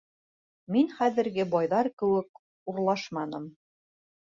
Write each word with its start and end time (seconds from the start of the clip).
Мин 0.75 0.89
хәҙерге 0.99 1.45
байҙар 1.51 1.91
кеүек 2.03 2.43
урлашманым. 2.73 3.49